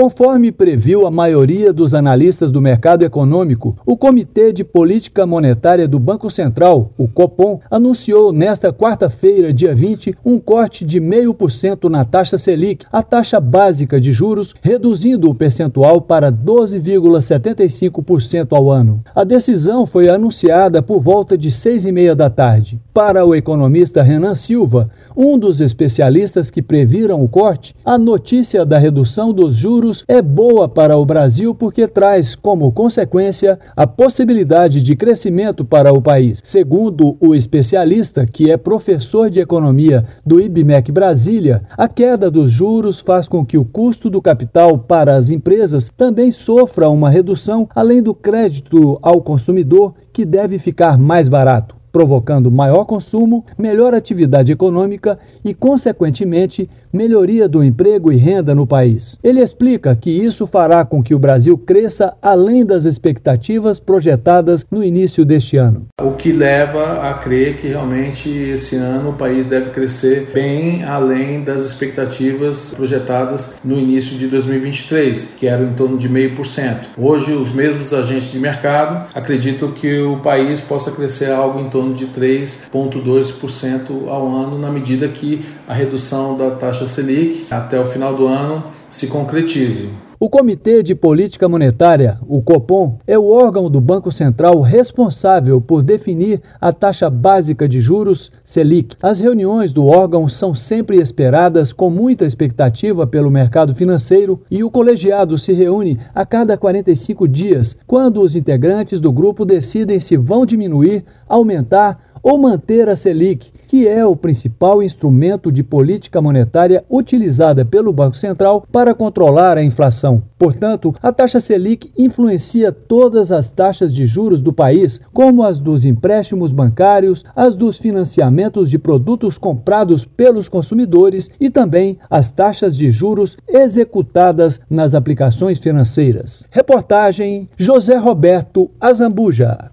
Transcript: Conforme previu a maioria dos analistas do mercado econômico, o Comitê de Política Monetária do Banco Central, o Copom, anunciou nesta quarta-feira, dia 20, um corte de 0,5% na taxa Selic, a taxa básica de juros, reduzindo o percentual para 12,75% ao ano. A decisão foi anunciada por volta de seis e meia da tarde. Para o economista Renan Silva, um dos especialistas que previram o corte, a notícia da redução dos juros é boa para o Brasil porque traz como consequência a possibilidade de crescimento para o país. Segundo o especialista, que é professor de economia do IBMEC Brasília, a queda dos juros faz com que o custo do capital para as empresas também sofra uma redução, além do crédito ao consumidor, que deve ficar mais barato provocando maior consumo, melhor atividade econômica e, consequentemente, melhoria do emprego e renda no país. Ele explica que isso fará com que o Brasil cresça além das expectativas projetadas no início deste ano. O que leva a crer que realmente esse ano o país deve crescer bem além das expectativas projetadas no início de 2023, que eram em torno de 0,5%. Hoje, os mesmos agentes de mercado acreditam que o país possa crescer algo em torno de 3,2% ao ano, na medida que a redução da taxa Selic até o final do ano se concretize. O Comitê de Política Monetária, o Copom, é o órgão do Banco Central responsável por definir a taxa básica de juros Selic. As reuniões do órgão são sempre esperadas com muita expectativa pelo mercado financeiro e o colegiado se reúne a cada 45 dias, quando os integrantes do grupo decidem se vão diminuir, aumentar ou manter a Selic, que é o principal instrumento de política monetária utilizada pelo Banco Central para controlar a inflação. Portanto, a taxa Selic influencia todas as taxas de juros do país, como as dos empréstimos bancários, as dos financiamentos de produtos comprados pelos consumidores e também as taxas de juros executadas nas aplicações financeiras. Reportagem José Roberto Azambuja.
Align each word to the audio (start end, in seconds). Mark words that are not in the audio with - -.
Conforme 0.00 0.52
previu 0.52 1.08
a 1.08 1.10
maioria 1.10 1.72
dos 1.72 1.92
analistas 1.92 2.52
do 2.52 2.62
mercado 2.62 3.04
econômico, 3.04 3.76
o 3.84 3.96
Comitê 3.96 4.52
de 4.52 4.62
Política 4.62 5.26
Monetária 5.26 5.88
do 5.88 5.98
Banco 5.98 6.30
Central, 6.30 6.92
o 6.96 7.08
Copom, 7.08 7.58
anunciou 7.68 8.32
nesta 8.32 8.72
quarta-feira, 8.72 9.52
dia 9.52 9.74
20, 9.74 10.14
um 10.24 10.38
corte 10.38 10.84
de 10.84 11.00
0,5% 11.00 11.90
na 11.90 12.04
taxa 12.04 12.38
Selic, 12.38 12.86
a 12.92 13.02
taxa 13.02 13.40
básica 13.40 14.00
de 14.00 14.12
juros, 14.12 14.54
reduzindo 14.62 15.28
o 15.28 15.34
percentual 15.34 16.00
para 16.00 16.30
12,75% 16.30 18.56
ao 18.56 18.70
ano. 18.70 19.02
A 19.12 19.24
decisão 19.24 19.84
foi 19.84 20.08
anunciada 20.08 20.80
por 20.80 21.00
volta 21.00 21.36
de 21.36 21.50
seis 21.50 21.84
e 21.84 21.90
meia 21.90 22.14
da 22.14 22.30
tarde. 22.30 22.78
Para 22.94 23.26
o 23.26 23.34
economista 23.34 24.00
Renan 24.00 24.36
Silva, 24.36 24.88
um 25.16 25.36
dos 25.36 25.60
especialistas 25.60 26.52
que 26.52 26.62
previram 26.62 27.20
o 27.20 27.28
corte, 27.28 27.74
a 27.84 27.98
notícia 27.98 28.64
da 28.64 28.78
redução 28.78 29.32
dos 29.32 29.56
juros 29.56 29.87
é 30.06 30.20
boa 30.20 30.68
para 30.68 30.96
o 30.96 31.04
Brasil 31.04 31.54
porque 31.54 31.86
traz 31.86 32.34
como 32.34 32.70
consequência 32.72 33.58
a 33.76 33.86
possibilidade 33.86 34.82
de 34.82 34.94
crescimento 34.94 35.64
para 35.64 35.92
o 35.92 36.02
país. 36.02 36.40
Segundo 36.44 37.16
o 37.20 37.34
especialista, 37.34 38.26
que 38.26 38.50
é 38.50 38.56
professor 38.56 39.30
de 39.30 39.40
economia 39.40 40.04
do 40.24 40.40
IBMEC 40.40 40.92
Brasília, 40.92 41.62
a 41.76 41.88
queda 41.88 42.30
dos 42.30 42.50
juros 42.50 43.00
faz 43.00 43.26
com 43.26 43.44
que 43.44 43.56
o 43.56 43.64
custo 43.64 44.10
do 44.10 44.20
capital 44.20 44.78
para 44.78 45.16
as 45.16 45.30
empresas 45.30 45.88
também 45.88 46.30
sofra 46.30 46.88
uma 46.88 47.10
redução, 47.10 47.68
além 47.74 48.02
do 48.02 48.14
crédito 48.14 48.98
ao 49.00 49.22
consumidor, 49.22 49.94
que 50.12 50.24
deve 50.24 50.58
ficar 50.58 50.98
mais 50.98 51.28
barato 51.28 51.77
provocando 51.90 52.50
maior 52.50 52.84
consumo, 52.84 53.44
melhor 53.56 53.94
atividade 53.94 54.52
econômica 54.52 55.18
e, 55.44 55.54
consequentemente, 55.54 56.68
melhoria 56.92 57.48
do 57.48 57.62
emprego 57.62 58.12
e 58.12 58.16
renda 58.16 58.54
no 58.54 58.66
país. 58.66 59.18
Ele 59.22 59.40
explica 59.40 59.94
que 59.94 60.10
isso 60.10 60.46
fará 60.46 60.84
com 60.84 61.02
que 61.02 61.14
o 61.14 61.18
Brasil 61.18 61.56
cresça 61.58 62.14
além 62.20 62.64
das 62.64 62.84
expectativas 62.84 63.78
projetadas 63.78 64.66
no 64.70 64.82
início 64.82 65.24
deste 65.24 65.56
ano. 65.56 65.86
O 66.00 66.12
que 66.12 66.32
leva 66.32 67.08
a 67.08 67.14
crer 67.14 67.56
que 67.56 67.68
realmente 67.68 68.28
esse 68.28 68.76
ano 68.76 69.10
o 69.10 69.14
país 69.14 69.46
deve 69.46 69.70
crescer 69.70 70.30
bem 70.32 70.84
além 70.84 71.42
das 71.42 71.64
expectativas 71.64 72.72
projetadas 72.74 73.54
no 73.64 73.78
início 73.78 74.16
de 74.16 74.26
2023, 74.28 75.34
que 75.36 75.46
eram 75.46 75.66
em 75.66 75.74
torno 75.74 75.98
de 75.98 76.08
0,5%. 76.08 76.88
Hoje, 76.96 77.32
os 77.32 77.52
mesmos 77.52 77.92
agentes 77.92 78.32
de 78.32 78.38
mercado 78.38 79.08
acreditam 79.14 79.70
que 79.72 80.00
o 80.00 80.18
país 80.18 80.60
possa 80.60 80.90
crescer 80.90 81.30
algo 81.30 81.60
em 81.60 81.68
torno 81.68 81.77
de 81.92 82.06
3,2% 82.06 84.08
ao 84.08 84.34
ano, 84.34 84.58
na 84.58 84.70
medida 84.70 85.08
que 85.08 85.44
a 85.66 85.74
redução 85.74 86.36
da 86.36 86.50
taxa 86.50 86.86
Selic 86.86 87.46
até 87.50 87.80
o 87.80 87.84
final 87.84 88.14
do 88.14 88.26
ano 88.26 88.64
se 88.90 89.06
concretize. 89.06 89.88
O 90.20 90.28
Comitê 90.28 90.82
de 90.82 90.96
Política 90.96 91.48
Monetária, 91.48 92.18
o 92.26 92.42
Copom, 92.42 92.98
é 93.06 93.16
o 93.16 93.28
órgão 93.28 93.70
do 93.70 93.80
Banco 93.80 94.10
Central 94.10 94.60
responsável 94.62 95.60
por 95.60 95.80
definir 95.80 96.42
a 96.60 96.72
taxa 96.72 97.08
básica 97.08 97.68
de 97.68 97.80
juros 97.80 98.32
Selic. 98.44 98.96
As 99.00 99.20
reuniões 99.20 99.72
do 99.72 99.86
órgão 99.86 100.28
são 100.28 100.56
sempre 100.56 101.00
esperadas 101.00 101.72
com 101.72 101.88
muita 101.88 102.26
expectativa 102.26 103.06
pelo 103.06 103.30
mercado 103.30 103.72
financeiro 103.76 104.42
e 104.50 104.64
o 104.64 104.72
colegiado 104.72 105.38
se 105.38 105.52
reúne 105.52 106.00
a 106.12 106.26
cada 106.26 106.56
45 106.56 107.28
dias, 107.28 107.76
quando 107.86 108.20
os 108.20 108.34
integrantes 108.34 108.98
do 108.98 109.12
grupo 109.12 109.44
decidem 109.44 110.00
se 110.00 110.16
vão 110.16 110.44
diminuir, 110.44 111.04
aumentar 111.28 112.07
ou 112.28 112.36
manter 112.36 112.90
a 112.90 112.94
Selic, 112.94 113.50
que 113.66 113.88
é 113.88 114.04
o 114.04 114.14
principal 114.14 114.82
instrumento 114.82 115.50
de 115.50 115.62
política 115.62 116.20
monetária 116.20 116.84
utilizada 116.90 117.64
pelo 117.64 117.90
Banco 117.90 118.18
Central 118.18 118.66
para 118.70 118.94
controlar 118.94 119.56
a 119.56 119.64
inflação. 119.64 120.22
Portanto, 120.38 120.94
a 121.02 121.10
taxa 121.10 121.40
Selic 121.40 121.90
influencia 121.96 122.70
todas 122.70 123.32
as 123.32 123.50
taxas 123.50 123.94
de 123.94 124.06
juros 124.06 124.42
do 124.42 124.52
país, 124.52 125.00
como 125.10 125.42
as 125.42 125.58
dos 125.58 125.86
empréstimos 125.86 126.52
bancários, 126.52 127.24
as 127.34 127.56
dos 127.56 127.78
financiamentos 127.78 128.68
de 128.68 128.78
produtos 128.78 129.38
comprados 129.38 130.04
pelos 130.04 130.50
consumidores 130.50 131.30
e 131.40 131.48
também 131.48 131.98
as 132.10 132.30
taxas 132.30 132.76
de 132.76 132.90
juros 132.90 133.38
executadas 133.48 134.60
nas 134.68 134.94
aplicações 134.94 135.58
financeiras. 135.58 136.44
Reportagem 136.50 137.48
José 137.56 137.96
Roberto 137.96 138.70
Azambuja. 138.78 139.70